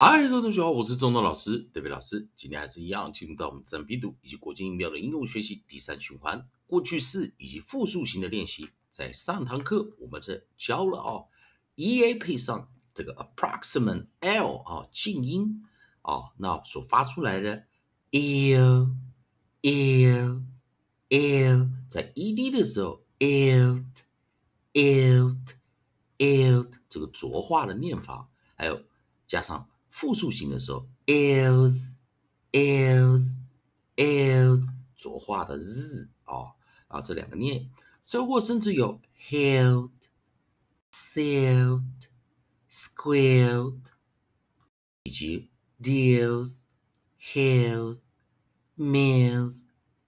[0.00, 2.28] 嗨，各位同学好，我是中东老师，德伟老师。
[2.36, 8.70] 今天还是一样，进入到我们自然拼读以及国际音标的应用学习第三循环，过去式以及复数型的练习。
[8.90, 11.26] 在上堂课我们这教了哦
[11.74, 15.64] ，e a 配上这个 approximate l 啊，静音
[16.02, 17.64] 啊，那所发出来的
[18.12, 18.92] l
[19.62, 20.42] l
[21.08, 23.82] l，在 e d 的时候 l
[24.74, 25.36] l
[26.18, 28.84] l 这个浊化的念法，还有
[29.26, 29.68] 加上。
[29.90, 31.96] 复数型的时候，else
[32.52, 33.38] else
[33.96, 36.54] else 浊化的日啊
[36.88, 37.68] 啊这两个念，
[38.02, 39.90] 收获甚至有 held
[40.92, 41.82] sailed
[42.70, 43.80] squared
[45.04, 46.60] 以及 deals
[47.20, 48.02] hills
[48.76, 49.60] mills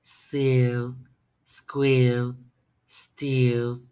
[0.05, 1.05] sails
[1.47, 2.45] squares
[2.89, 3.89] steals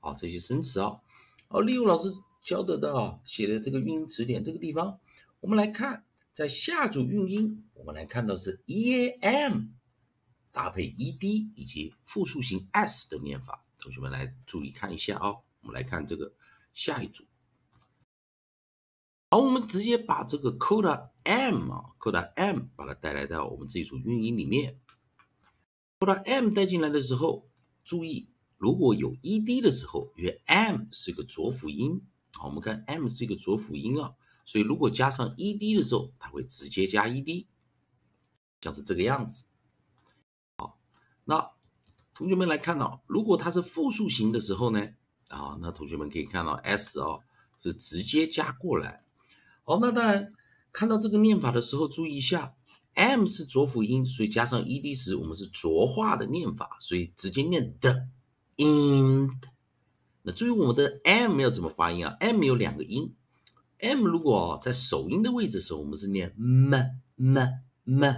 [0.00, 1.00] 啊这些生词啊，
[1.48, 2.08] 哦利用老师
[2.44, 4.98] 教的的啊写的这个运音词典这个地方。
[5.42, 9.62] 我们来看，在下组韵音，我们来看到是 e a m
[10.52, 13.66] 搭配 e d 以及复数型 s 的念法。
[13.76, 15.32] 同学们来注意看一下啊。
[15.62, 16.32] 我们来看这个
[16.72, 17.24] 下一组。
[19.30, 24.78] 好，我们直接把这个 coda m 啊，coda m 把它带来到我们这一组韵音里面。
[25.98, 27.50] coda m 带进来的时候，
[27.82, 32.00] 注意如果有 e d 的时候，因为 m 是一个浊辅音。
[32.30, 34.14] 好，我们看 m 是一个浊辅音啊。
[34.44, 37.46] 所以，如果加上 ed 的时候，它会直接加 ed，
[38.60, 39.46] 像是这个样子。
[40.58, 40.78] 好，
[41.24, 41.50] 那
[42.14, 44.88] 同学们来看到，如果它是复数型的时候呢？
[45.28, 47.22] 啊，那同学们可以看到 s 哦
[47.62, 49.02] 是直接加过来。
[49.64, 50.32] 好，那当然
[50.72, 52.54] 看到这个念法的时候，注意一下
[52.92, 58.08] ，m 是浊辅音，所以加上 ed 时，我们是浊化的念法，所以直接念的
[58.56, 59.30] in。
[60.22, 63.14] 那注意我们的 m 要怎么发音啊？m 有两个音。
[63.82, 66.72] M 如果在首音的位置时候，我们是念 m
[67.16, 67.48] m
[67.84, 68.14] m，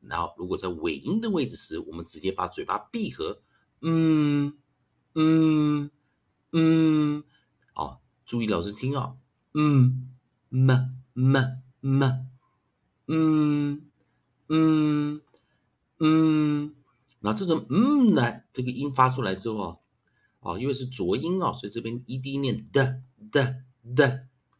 [0.00, 3.42] 然后如果在尾音的位置时，我们直接把嘴巴闭合，
[3.80, 4.56] 嗯
[5.14, 5.90] 嗯
[6.52, 7.24] 嗯，
[7.74, 9.16] 哦，注意老师听啊，
[9.54, 10.08] 嗯
[10.50, 10.70] m
[11.14, 11.36] m
[11.80, 12.26] m，
[13.08, 13.82] 嗯
[14.48, 15.20] 嗯
[15.98, 16.74] 嗯，
[17.18, 19.76] 那这种嗯呢，这个音发出来之后啊，
[20.52, 23.02] 啊，因为是浊音啊，所以这边 ed 念的
[23.32, 23.64] 的
[23.96, 24.28] 的。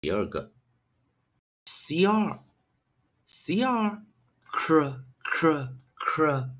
[0.00, 0.52] 第二个
[1.66, 2.44] ，cr
[3.26, 4.14] cr
[4.52, 6.50] cr cr cr，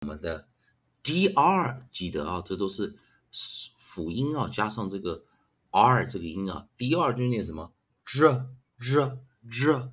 [0.00, 0.48] 我们的
[1.02, 2.96] dr 记得啊，这都是
[3.76, 5.26] 辅音啊，加上这个
[5.70, 9.92] r 这个音啊，dr 就念什么 r r r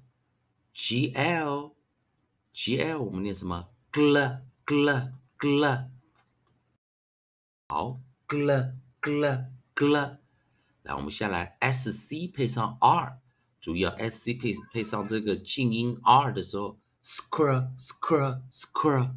[0.73, 1.73] gl
[2.53, 5.89] gl 我们念什么 gl gl gl
[7.67, 9.45] 好 gl gl
[9.75, 10.17] gl
[10.83, 13.19] 来，我们先来，s c 配上 r，
[13.59, 19.13] 注意啊，s c 配配上这个静音 r 的时候，scr scr scr，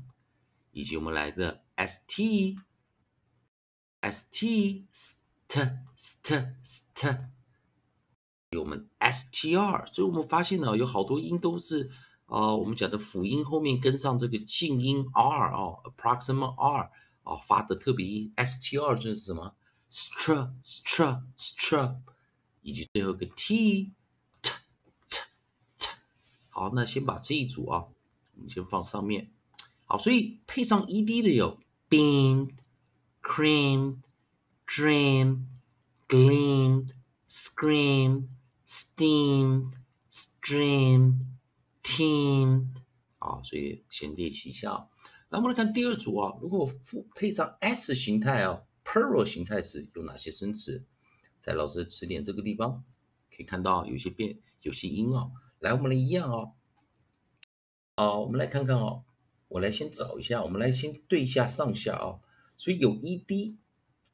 [0.72, 2.58] 以及我们来个 s t
[4.00, 7.28] s t st st st，
[8.50, 11.90] 有我们 s t r，所以我们发现呢，有好多音都是
[12.26, 16.90] 啊，我们讲的辅音后面跟上这个静音 r 啊，approximate r
[17.22, 19.54] 啊，发的特别音 s t r 就是什么
[19.92, 21.98] ？str str str，
[22.62, 23.92] 以及最后一个 t
[24.40, 24.50] t
[25.10, 25.18] t
[25.76, 25.88] t。
[26.48, 27.84] 好，那先把这一组啊，
[28.34, 29.30] 我们先放上面。
[29.84, 31.60] 好，所以配上 ed 的有
[31.90, 32.54] beamed,
[33.22, 33.98] creamed,
[34.66, 35.44] dreamed,
[36.08, 36.94] gleamed,
[37.28, 38.28] screamed,
[38.66, 39.74] steamed,
[40.10, 41.26] streamed,
[41.82, 42.68] teamed。
[43.18, 44.88] 好，所以先练习一下。
[45.28, 48.62] 那我们来看第二组啊，如果复配上 s 形态啊。
[48.84, 50.84] Plural 形态时有哪些生词？
[51.40, 52.84] 在老师的词典这个地方
[53.30, 55.32] 可以看到有些变有些音哦。
[55.58, 56.52] 来，我们来一样哦。
[57.96, 59.04] 哦，我们来看看哦。
[59.48, 62.20] 我来先找一下，我们来先对一下上下啊。
[62.56, 63.56] 所以有 ed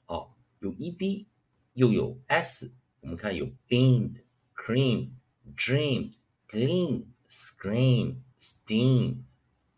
[0.06, 1.26] 哦，有 ed
[1.74, 2.74] 又有 s。
[3.00, 4.22] 我们看有 beamed,
[4.56, 5.10] creamed,
[5.56, 6.14] dreamed,
[6.48, 9.18] gleamed, screamed, steamed。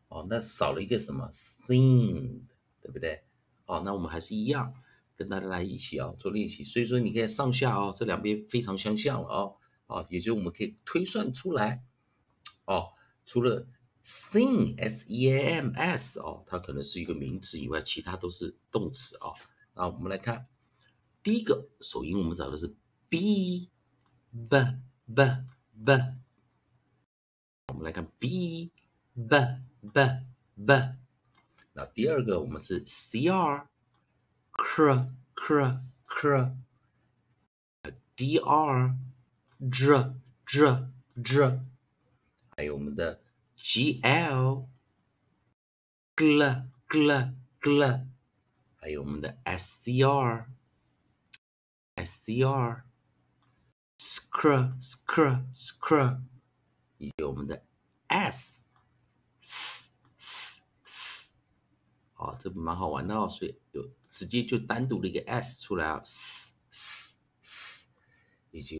[0.08, 2.44] 哦，那少了一个什么 seemed，
[2.80, 3.22] 对不对？
[3.70, 4.74] 好，那我们还是一样
[5.14, 6.64] 跟大家来一起啊做练习。
[6.64, 9.54] 所以说你看上下啊，这两边非常相像了啊。
[9.86, 11.84] 啊，也就我们可以推算出来
[12.64, 12.92] 哦。
[13.24, 13.68] 除了
[14.04, 19.34] sing s e a m s 哦，它可能是一个名词以外，其他都是动词啊。
[19.74, 20.48] 那我们来看
[21.22, 22.74] 第一个首音，我们找的是
[23.08, 23.70] b
[24.48, 24.58] b
[25.14, 25.24] b
[25.84, 25.92] b。
[27.68, 28.72] 我们来看 b
[29.14, 29.28] b
[29.92, 30.02] b
[30.56, 30.72] b。
[31.79, 33.67] 那第二个我们是 c r
[34.53, 38.95] cr cr cr。d r
[39.69, 40.13] j
[40.45, 40.87] j
[41.21, 41.59] j。
[42.55, 43.21] 还有我们的
[43.57, 44.69] G L
[46.15, 48.07] gl gl gl，
[48.77, 50.49] 还有我们的 S C R
[51.95, 52.85] S C R
[53.97, 56.21] scr scr scr，
[56.97, 57.65] 以及我们的
[58.07, 58.63] S
[59.41, 59.88] S S S，
[62.20, 67.92] 好，这蛮好玩的哦，所以就直接就单独的一个 S 出来啊，S S S，
[68.50, 68.78] 以及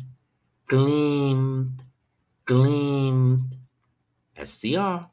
[0.67, 1.81] gleamed
[2.44, 3.58] gleamed
[4.44, 5.10] scr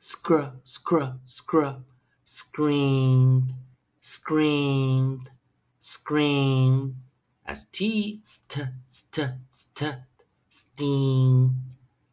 [0.00, 1.82] scr scr scr
[2.24, 3.52] screamed
[4.08, 5.30] screamed,
[5.80, 6.94] screamed.
[7.46, 10.00] St, st, st, st,
[10.48, 11.54] steam,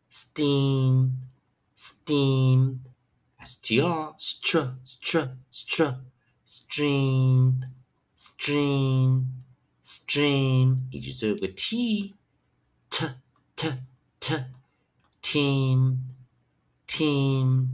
[0.10, 1.12] steam,
[1.76, 2.80] steamed.
[3.44, 5.20] Str, str, str,
[5.52, 5.90] str,
[6.44, 7.66] streamed,
[8.16, 9.44] stream,
[9.84, 12.14] stream，以及最后一个 t,
[14.21, 14.37] t
[15.23, 15.99] team
[16.87, 17.69] team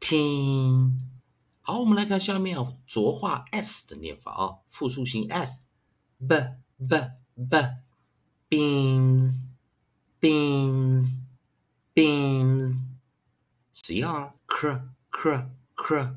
[0.00, 0.92] team。
[1.62, 5.70] 好，我们来看下面，浊化 s 的念法啊，复数型 s
[6.18, 6.36] b
[6.76, 6.96] b
[7.36, 7.56] b
[8.50, 9.46] beans
[10.20, 11.22] beans
[11.94, 12.84] beans
[13.72, 16.16] 十一号 cr cr cr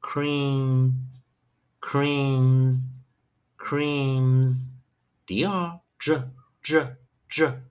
[0.00, 0.92] creams
[1.80, 2.90] creams
[3.56, 4.72] creams
[5.24, 6.30] 第二 z
[6.62, 6.96] z
[7.30, 7.69] z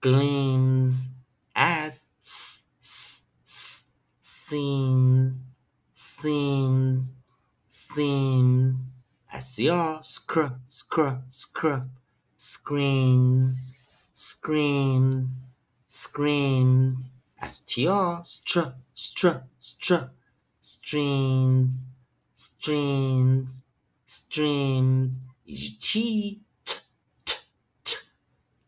[0.00, 1.08] gleams,
[1.54, 3.84] as, s, s, s,
[4.20, 5.40] seems,
[5.94, 7.12] seems,
[7.68, 8.76] seems,
[9.30, 11.76] scr, scr, scr, scr,
[12.36, 13.62] screams,
[14.12, 15.40] screams,
[15.88, 20.10] screams, str, str, str, str,
[20.62, 21.68] streams,
[22.36, 23.60] streams,
[24.08, 26.74] streams 以及 t
[27.24, 27.34] t
[27.84, 27.96] t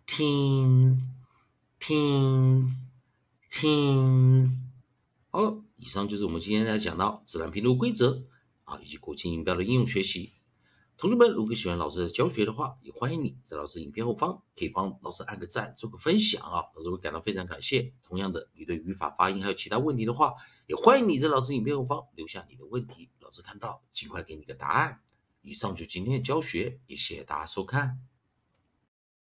[0.06, 1.08] Teams
[1.80, 2.86] Teams
[3.50, 4.66] Teams
[5.30, 8.24] 好，以上就是我们今天来讲到自然拼读规则
[8.64, 10.32] 啊，以及国际音标的应用学习。
[10.98, 17.92] 同学们，如果喜欢老师的教学的话，也欢迎你在老师影片后方可以帮老师按个赞，做个分享啊，老师会感到非常感谢。
[18.02, 20.34] 同样的，你对语法、发音还有其他问题的话，
[20.66, 25.00] 也欢迎你在老师影片后方留下你的问题，老师看到尽快给你个答案。
[25.40, 28.00] 以上就今天的教学，也谢谢大家收看。